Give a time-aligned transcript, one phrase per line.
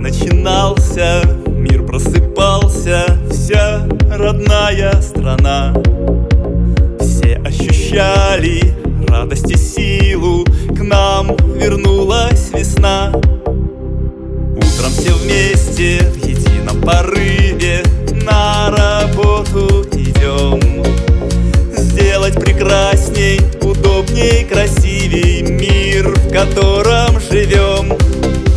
[0.00, 5.74] Начинался, мир просыпался, вся родная страна.
[6.98, 8.74] Все ощущали
[9.06, 13.12] радость и силу, к нам вернулась весна.
[13.14, 17.82] Утром все вместе в едином порыве
[18.24, 20.82] на работу идем.
[21.76, 27.98] Сделать прекрасней, удобней, красивей мир, в котором живем.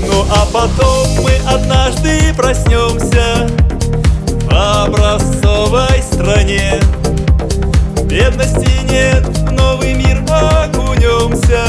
[0.07, 1.12] Ну а потом
[2.33, 3.47] мы проснемся
[4.45, 6.79] в образцовой стране.
[8.05, 11.63] Бедности нет, в новый мир окунемся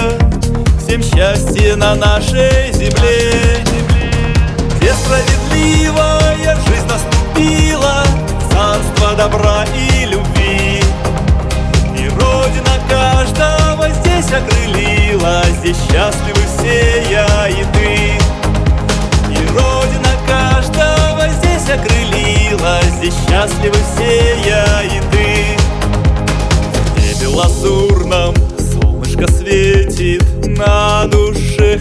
[0.79, 3.65] Всем счастье на нашей земле
[4.77, 8.05] Где справедливая жизнь наступила
[8.51, 9.94] Царство добра и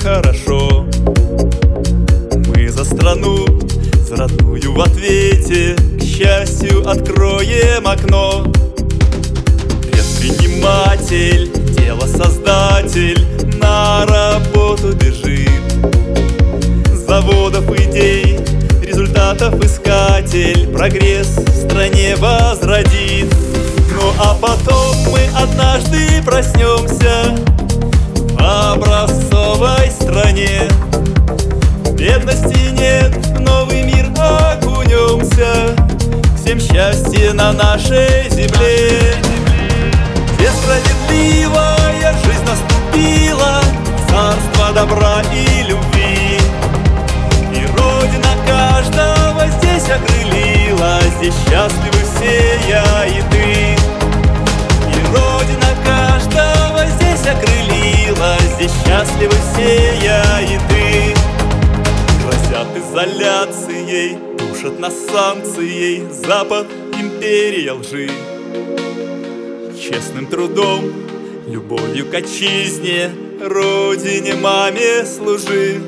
[0.03, 0.85] хорошо.
[2.47, 3.45] Мы за страну,
[4.05, 8.45] за родную в ответе К счастью откроем окно.
[9.89, 13.25] Предприниматель, дело создатель
[13.61, 15.49] На работу бежит.
[17.07, 18.39] Заводов идей,
[18.81, 23.33] результатов искатель Прогресс в стране возродит.
[23.89, 27.37] Ну а потом мы однажды проснемся
[28.37, 29.32] В
[36.83, 38.99] счастье на нашей земле.
[40.35, 43.61] Где справедливая жизнь наступила
[44.09, 46.39] Царство добра и любви.
[47.53, 53.77] И Родина каждого здесь окрылила Здесь счастливы все я и ты.
[55.11, 61.15] Родина каждого здесь окрылила Здесь счастливы все я и ты.
[62.21, 64.32] Грозят изоляцией,
[64.63, 68.09] душат нас санкцией Запад— империя лжи.
[69.77, 70.85] Честным трудом,
[71.47, 75.81] любовью к отчизне Родине, маме служи.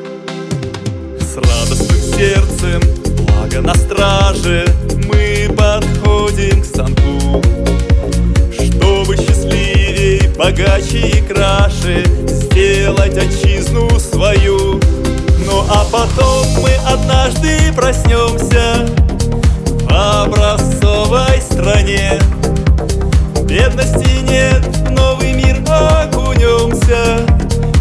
[1.19, 2.81] С радостным сердцем,
[3.17, 4.65] благо на страже
[5.07, 7.41] Мы подходим к станку.
[10.37, 14.81] Богаче и краше Сделать отчизну свою.
[15.45, 17.64] Ну а потом мы однажды
[21.05, 22.19] образцовой стране.
[23.43, 27.25] Бедности нет, в новый мир окунемся.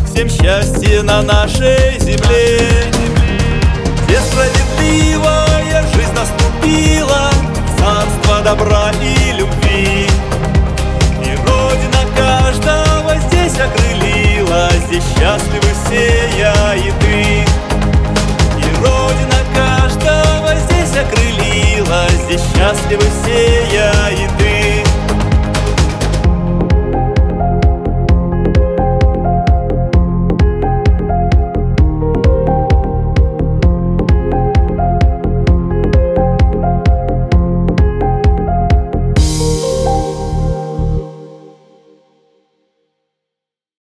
[0.07, 2.69] Всем счастье на нашей земле.
[4.07, 7.31] Где справедливая жизнь наступила
[7.79, 10.07] Царство добра и любви.
[14.95, 17.04] Здесь счастливы все я и ты
[22.25, 24.44] Здесь счастливы все я и ты